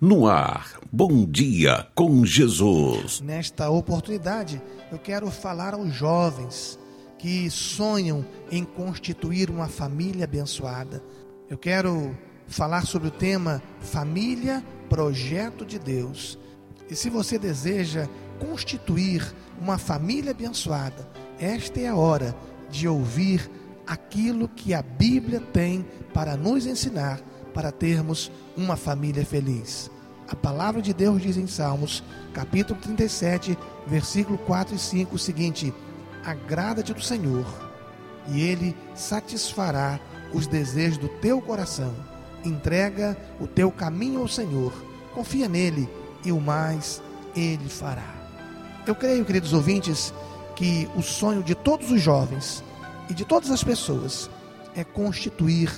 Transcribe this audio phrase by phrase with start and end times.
[0.00, 3.20] No ar, bom dia com Jesus.
[3.20, 6.78] Nesta oportunidade, eu quero falar aos jovens
[7.18, 11.02] que sonham em constituir uma família abençoada.
[11.50, 12.16] Eu quero
[12.46, 16.38] falar sobre o tema Família, Projeto de Deus.
[16.88, 18.08] E se você deseja
[18.38, 21.10] constituir uma família abençoada,
[21.40, 22.36] esta é a hora
[22.70, 23.50] de ouvir
[23.84, 25.84] aquilo que a Bíblia tem
[26.14, 27.20] para nos ensinar
[27.58, 29.90] para termos uma família feliz.
[30.28, 35.74] A palavra de Deus diz em Salmos, capítulo 37, versículo 4 e 5 o seguinte:
[36.24, 37.44] Agrada-te do Senhor,
[38.28, 39.98] e ele satisfará
[40.32, 41.92] os desejos do teu coração.
[42.44, 44.72] Entrega o teu caminho ao Senhor,
[45.12, 45.88] confia nele
[46.24, 47.02] e o mais
[47.34, 48.14] ele fará.
[48.86, 50.14] Eu creio, queridos ouvintes,
[50.54, 52.62] que o sonho de todos os jovens
[53.10, 54.30] e de todas as pessoas
[54.76, 55.72] é constituir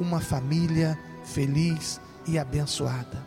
[0.00, 3.26] uma família feliz e abençoada.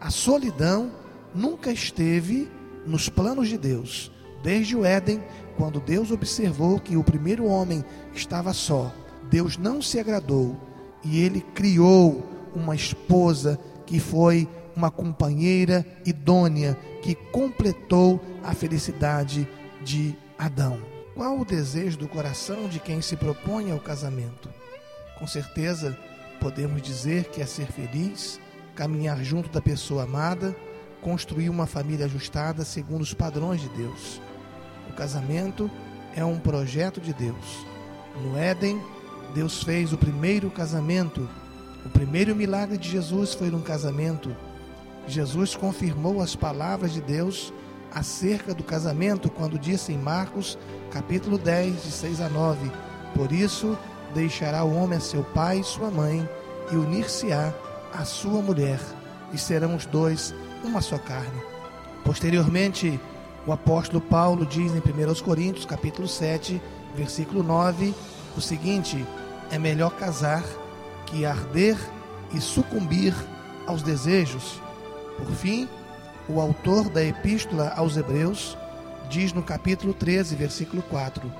[0.00, 0.90] A solidão
[1.34, 2.50] nunca esteve
[2.86, 4.10] nos planos de Deus.
[4.42, 5.22] Desde o Éden,
[5.56, 8.92] quando Deus observou que o primeiro homem estava só,
[9.30, 10.56] Deus não se agradou
[11.02, 12.22] e ele criou
[12.54, 19.48] uma esposa que foi uma companheira idônea que completou a felicidade
[19.82, 20.80] de Adão.
[21.14, 24.48] Qual o desejo do coração de quem se propõe ao casamento?
[25.18, 25.96] Com certeza,
[26.44, 28.38] podemos dizer que é ser feliz,
[28.74, 30.54] caminhar junto da pessoa amada,
[31.00, 34.20] construir uma família ajustada segundo os padrões de Deus.
[34.90, 35.70] O casamento
[36.14, 37.66] é um projeto de Deus.
[38.22, 38.78] No Éden,
[39.34, 41.26] Deus fez o primeiro casamento.
[41.82, 44.36] O primeiro milagre de Jesus foi num casamento.
[45.08, 47.54] Jesus confirmou as palavras de Deus
[47.90, 50.58] acerca do casamento quando disse em Marcos,
[50.90, 52.70] capítulo 10, de 6 a 9:
[53.14, 53.78] Por isso
[54.14, 56.26] deixará o homem a seu pai e sua mãe
[56.70, 57.52] e unir-se-á
[57.92, 58.80] a sua mulher,
[59.32, 60.34] e serão os dois
[60.64, 61.42] uma só carne.
[62.04, 62.98] Posteriormente,
[63.46, 66.60] o apóstolo Paulo diz em 1 Coríntios, capítulo 7,
[66.96, 67.94] versículo 9,
[68.36, 69.04] o seguinte:
[69.50, 70.42] é melhor casar
[71.06, 71.76] que arder
[72.32, 73.14] e sucumbir
[73.66, 74.60] aos desejos.
[75.16, 75.68] Por fim,
[76.28, 78.56] o autor da epístola aos Hebreus
[79.08, 81.30] diz no capítulo 13, versículo 4: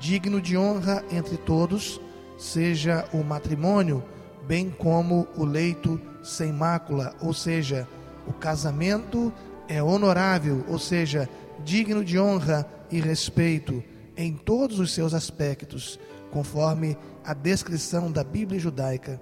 [0.00, 2.00] Digno de honra entre todos
[2.36, 4.02] seja o matrimônio
[4.46, 7.86] bem como o leito sem mácula, ou seja,
[8.26, 9.32] o casamento
[9.68, 11.28] é honorável, ou seja,
[11.64, 13.82] digno de honra e respeito
[14.16, 15.98] em todos os seus aspectos,
[16.30, 19.20] conforme a descrição da Bíblia judaica.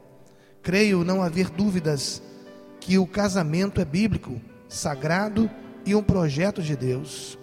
[0.63, 2.23] Creio não haver dúvidas
[2.81, 5.51] que o casamento é bíblico, sagrado
[5.85, 7.39] e um projeto de Deus.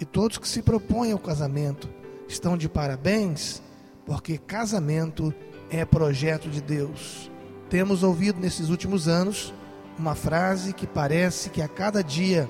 [0.00, 1.88] E todos que se propõem ao casamento
[2.28, 3.62] estão de parabéns,
[4.04, 5.32] porque casamento
[5.70, 7.30] é projeto de Deus.
[7.68, 9.54] Temos ouvido nesses últimos anos
[9.98, 12.48] uma frase que parece que a cada dia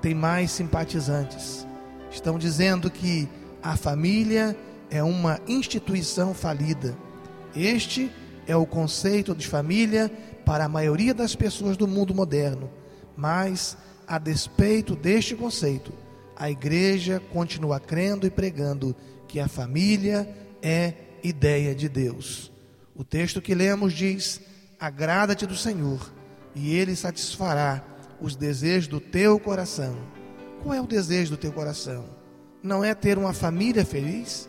[0.00, 1.66] tem mais simpatizantes.
[2.10, 3.28] Estão dizendo que
[3.62, 4.56] a família
[4.90, 6.96] é uma instituição falida.
[7.54, 8.10] Este
[8.46, 10.10] é o conceito de família
[10.44, 12.70] para a maioria das pessoas do mundo moderno.
[13.16, 15.92] Mas, a despeito deste conceito,
[16.36, 18.94] a igreja continua crendo e pregando
[19.26, 20.26] que a família
[20.62, 22.52] é ideia de Deus.
[22.94, 24.40] O texto que lemos diz:
[24.78, 26.12] Agrada-te do Senhor,
[26.54, 27.84] e Ele satisfará
[28.20, 29.96] os desejos do teu coração.
[30.62, 32.04] Qual é o desejo do teu coração?
[32.62, 34.48] Não é ter uma família feliz?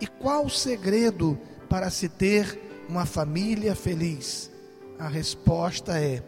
[0.00, 4.50] E qual o segredo para se ter uma família feliz?
[4.98, 6.22] A resposta é: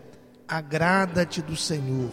[0.47, 2.11] agrada-te do Senhor.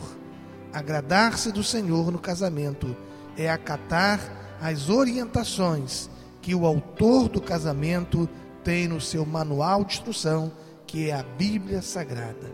[0.74, 2.96] Agradar-se do Senhor no casamento
[3.38, 4.20] é acatar
[4.62, 6.10] as orientações
[6.46, 8.30] que o autor do casamento
[8.64, 10.52] tem no seu manual de instrução,
[10.86, 12.54] que é a Bíblia Sagrada.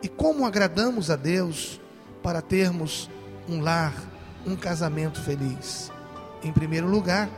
[0.00, 1.80] E como agradamos a Deus
[2.22, 3.10] para termos
[3.48, 3.92] um lar,
[4.46, 5.90] um casamento feliz?
[6.44, 7.28] Em primeiro lugar,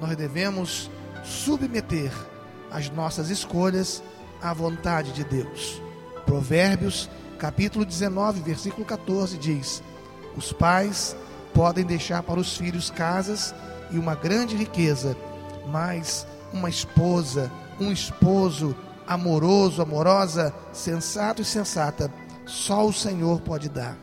[0.00, 0.88] nós devemos
[1.24, 2.12] submeter
[2.70, 4.00] as nossas escolhas
[4.40, 5.82] à vontade de Deus.
[6.26, 9.82] Provérbios, capítulo 19, versículo 14 diz:
[10.36, 11.16] Os pais
[11.52, 13.52] podem deixar para os filhos casas
[13.90, 15.16] e uma grande riqueza,
[15.66, 17.50] mas uma esposa,
[17.80, 18.74] um esposo
[19.06, 22.12] amoroso, amorosa, sensato e sensata,
[22.44, 23.96] só o Senhor pode dar.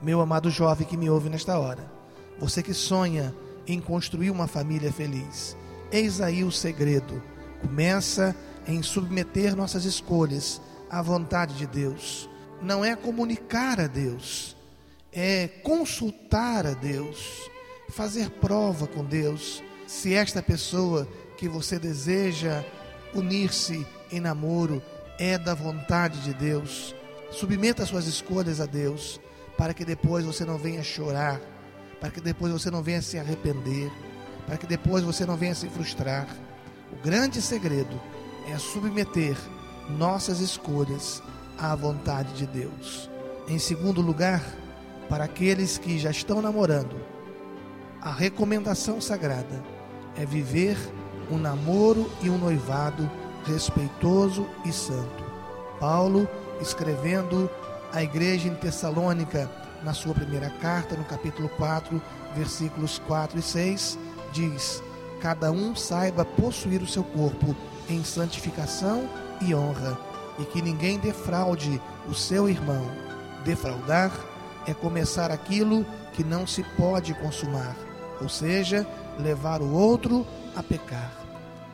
[0.00, 1.90] Meu amado jovem que me ouve nesta hora,
[2.38, 3.34] você que sonha
[3.66, 5.56] em construir uma família feliz,
[5.90, 7.20] eis aí o segredo.
[7.60, 8.34] Começa
[8.66, 12.30] em submeter nossas escolhas à vontade de Deus.
[12.62, 14.56] Não é comunicar a Deus,
[15.12, 17.50] é consultar a Deus
[17.88, 22.64] fazer prova com Deus se esta pessoa que você deseja
[23.14, 24.82] unir-se em namoro
[25.18, 26.94] é da vontade de Deus.
[27.30, 29.20] Submeta suas escolhas a Deus,
[29.56, 31.40] para que depois você não venha chorar,
[32.00, 33.90] para que depois você não venha se arrepender,
[34.46, 36.26] para que depois você não venha se frustrar.
[36.92, 38.00] O grande segredo
[38.48, 39.36] é submeter
[39.90, 41.22] nossas escolhas
[41.58, 43.10] à vontade de Deus.
[43.48, 44.42] Em segundo lugar,
[45.08, 46.96] para aqueles que já estão namorando,
[48.00, 49.62] a recomendação sagrada
[50.16, 50.76] é viver
[51.30, 53.10] um namoro e um noivado
[53.44, 55.24] respeitoso e santo.
[55.80, 56.28] Paulo,
[56.60, 57.50] escrevendo
[57.92, 59.50] à igreja em Tessalônica,
[59.82, 62.00] na sua primeira carta, no capítulo 4,
[62.34, 63.98] versículos 4 e 6,
[64.32, 64.82] diz:
[65.20, 67.54] Cada um saiba possuir o seu corpo
[67.88, 69.08] em santificação
[69.40, 69.98] e honra,
[70.38, 72.84] e que ninguém defraude o seu irmão.
[73.44, 74.12] Defraudar
[74.66, 77.76] é começar aquilo que não se pode consumar,
[78.20, 78.86] ou seja,
[79.18, 80.26] levar o outro
[80.56, 81.12] a pecar.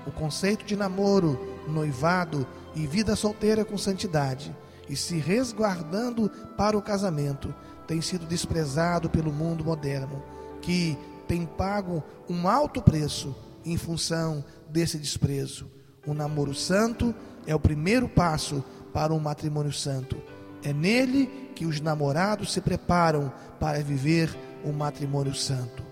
[0.07, 4.55] O conceito de namoro, noivado e vida solteira com santidade
[4.89, 7.55] e se resguardando para o casamento
[7.87, 10.23] tem sido desprezado pelo mundo moderno,
[10.61, 10.97] que
[11.27, 15.71] tem pago um alto preço em função desse desprezo.
[16.07, 17.15] O namoro santo
[17.47, 18.63] é o primeiro passo
[18.93, 20.17] para um matrimônio santo.
[20.63, 25.84] É nele que os namorados se preparam para viver um matrimônio santo.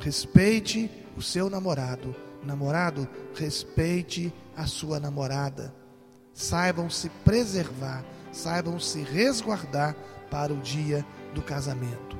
[0.00, 2.14] Respeite o seu namorado.
[2.42, 5.74] Namorado, respeite a sua namorada.
[6.32, 9.96] Saibam se preservar, saibam se resguardar
[10.30, 11.04] para o dia
[11.34, 12.16] do casamento.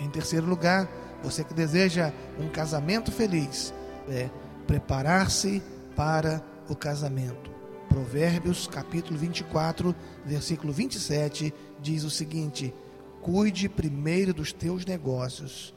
[0.00, 0.88] Em terceiro lugar,
[1.22, 3.74] você que deseja um casamento feliz,
[4.08, 4.30] é
[4.66, 5.62] preparar-se
[5.96, 7.50] para o casamento.
[7.88, 9.94] Provérbios capítulo 24,
[10.24, 12.74] versículo 27 diz o seguinte:
[13.20, 15.74] Cuide primeiro dos teus negócios,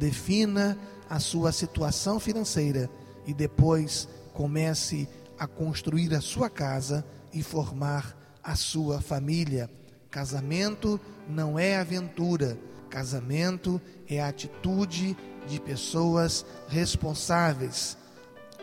[0.00, 0.78] defina
[1.10, 2.88] a sua situação financeira
[3.26, 5.06] e depois comece
[5.38, 7.04] a construir a sua casa
[7.34, 9.68] e formar a sua família.
[10.10, 10.98] Casamento
[11.28, 12.58] não é aventura,
[12.88, 15.14] casamento é a atitude
[15.46, 17.98] de pessoas responsáveis.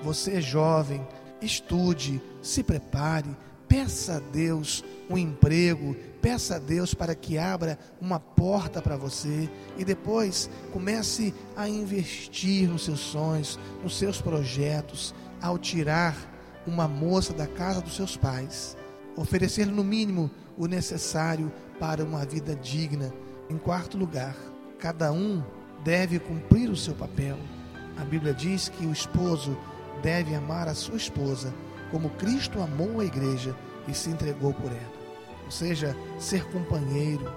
[0.01, 1.07] Você é jovem,
[1.39, 3.29] estude, se prepare,
[3.77, 9.47] peça a Deus um emprego, peça a Deus para que abra uma porta para você
[9.77, 16.15] e depois comece a investir nos seus sonhos, nos seus projetos, ao tirar
[16.65, 18.75] uma moça da casa dos seus pais,
[19.15, 23.13] oferecer no mínimo o necessário para uma vida digna.
[23.47, 24.35] Em quarto lugar,
[24.79, 25.43] cada um
[25.83, 27.37] deve cumprir o seu papel.
[27.95, 29.55] A Bíblia diz que o esposo
[30.01, 31.53] deve amar a sua esposa
[31.91, 33.55] como Cristo amou a igreja
[33.87, 34.97] e se entregou por ela.
[35.45, 37.31] Ou seja, ser companheiro,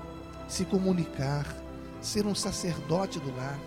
[0.48, 1.46] se comunicar,
[2.00, 3.58] ser um sacerdote do lar.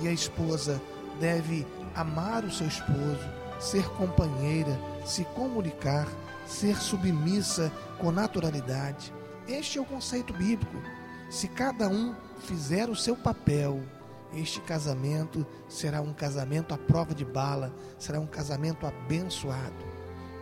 [0.00, 0.80] E a esposa
[1.20, 3.28] deve amar o seu esposo,
[3.58, 6.06] ser companheira, se comunicar,
[6.46, 9.12] ser submissa com naturalidade.
[9.48, 10.76] Este é o conceito bíblico.
[11.30, 13.82] Se cada um fizer o seu papel,
[14.34, 19.84] este casamento será um casamento à prova de bala, será um casamento abençoado.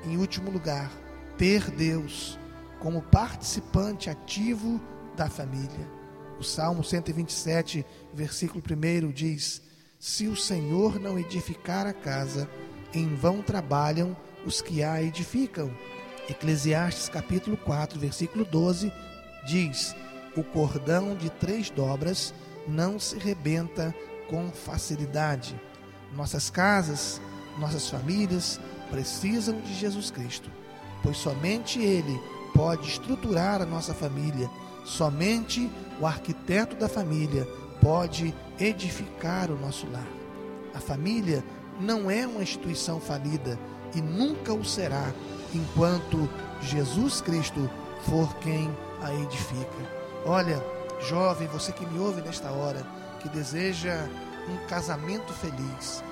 [0.05, 0.91] Em último lugar,
[1.37, 2.39] ter Deus
[2.81, 4.81] como participante ativo
[5.17, 5.89] da família.
[6.39, 9.63] O Salmo 127, versículo 1 diz:
[9.99, 12.49] Se o Senhor não edificar a casa,
[12.93, 15.71] em vão trabalham os que a edificam.
[16.29, 18.93] Eclesiastes capítulo 4, versículo 12
[19.47, 19.95] diz:
[20.37, 22.35] O cordão de três dobras
[22.67, 23.95] não se rebenta
[24.29, 25.59] com facilidade.
[26.13, 27.21] Nossas casas,
[27.59, 30.51] nossas famílias precisam de Jesus Cristo,
[31.05, 32.19] pois somente Ele
[32.55, 34.51] pode estruturar a nossa família,
[34.85, 35.71] somente
[36.01, 37.47] o arquiteto da família
[37.81, 40.07] pode edificar o nosso lar.
[40.75, 41.45] A família
[41.79, 43.59] não é uma instituição falida
[43.95, 45.13] e nunca o será
[45.53, 46.29] enquanto
[46.63, 47.71] Jesus Cristo
[48.07, 48.71] for quem
[49.03, 50.05] a edifica.
[50.25, 50.65] Olha,
[51.07, 52.85] jovem, você que me ouve nesta hora,
[53.21, 54.09] que deseja
[54.49, 56.03] um casamento feliz,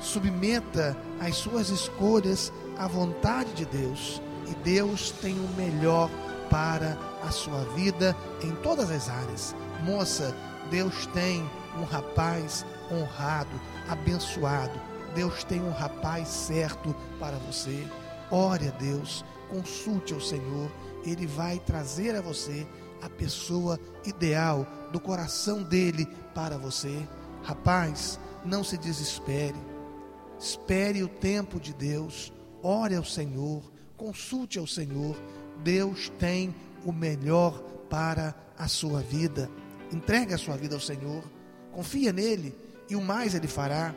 [0.00, 6.10] submeta as suas escolhas à vontade de Deus, e Deus tem o melhor
[6.50, 9.54] para a sua vida em todas as áreas.
[9.84, 10.34] Moça,
[10.70, 14.78] Deus tem um rapaz honrado, abençoado.
[15.14, 17.86] Deus tem um rapaz certo para você.
[18.30, 20.70] Ore a Deus, consulte ao Senhor,
[21.04, 22.66] Ele vai trazer a você
[23.02, 27.06] a pessoa ideal do coração dele para você.
[27.42, 29.58] Rapaz, não se desespere.
[30.38, 32.32] Espere o tempo de Deus.
[32.62, 33.62] Ore ao Senhor,
[34.00, 35.14] consulte ao Senhor.
[35.62, 36.54] Deus tem
[36.86, 39.50] o melhor para a sua vida.
[39.92, 41.22] Entregue a sua vida ao Senhor.
[41.70, 42.56] Confia nele
[42.88, 43.94] e o mais ele fará.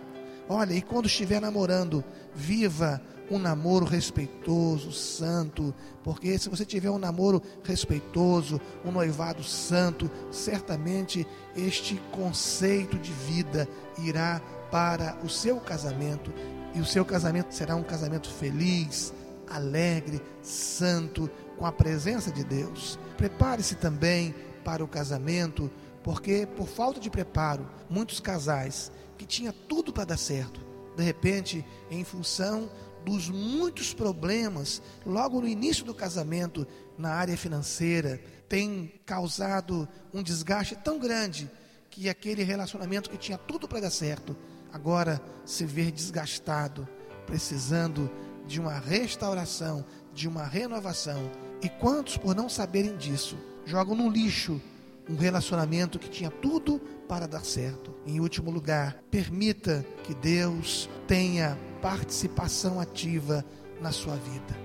[0.50, 2.03] Olha, e quando estiver namorando,
[2.36, 10.12] viva um namoro respeitoso, santo, porque se você tiver um namoro respeitoso, um noivado santo,
[10.29, 13.69] certamente este conceito de vida
[14.00, 16.33] irá para o seu casamento
[16.75, 19.13] e o seu casamento será um casamento feliz,
[19.55, 23.00] alegre, santo, com a presença de Deus.
[23.17, 24.33] Prepare-se também
[24.63, 25.72] para o casamento,
[26.03, 30.62] porque por falta de preparo, muitos casais que tinha tudo para dar certo,
[30.95, 32.69] de repente, em função
[33.05, 36.65] dos muitos problemas logo no início do casamento
[36.98, 41.50] na área financeira, tem causado um desgaste tão grande
[41.89, 44.36] que aquele relacionamento que tinha tudo para dar certo,
[44.72, 46.88] agora se vê desgastado,
[47.25, 48.10] precisando
[48.45, 51.29] de uma restauração, de uma renovação.
[51.62, 54.62] E quantos, por não saberem disso, jogam no lixo
[55.09, 57.93] um relacionamento que tinha tudo para dar certo.
[58.05, 63.43] Em último lugar, permita que Deus tenha participação ativa
[63.81, 64.57] na sua vida.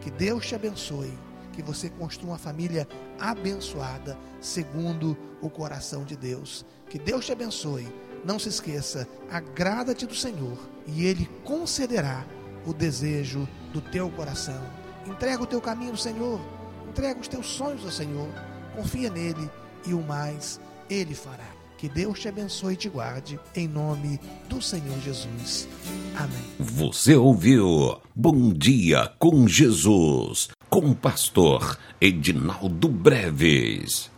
[0.00, 1.12] Que Deus te abençoe,
[1.52, 2.88] que você construa uma família
[3.18, 6.66] abençoada segundo o coração de Deus.
[6.90, 7.86] Que Deus te abençoe.
[8.24, 12.24] Não se esqueça, agrada-te do Senhor e Ele concederá
[12.66, 14.62] o desejo do teu coração.
[15.06, 16.40] Entrega o teu caminho ao Senhor,
[16.88, 18.28] entrega os teus sonhos ao Senhor,
[18.74, 19.50] confia nele
[19.86, 21.48] e o mais Ele fará.
[21.76, 24.18] Que Deus te abençoe e te guarde, em nome
[24.48, 25.68] do Senhor Jesus.
[26.16, 26.44] Amém.
[26.58, 34.13] Você ouviu Bom Dia com Jesus, com o pastor Edinaldo Breves.